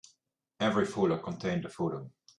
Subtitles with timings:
[0.59, 2.09] Every folder contained a photo.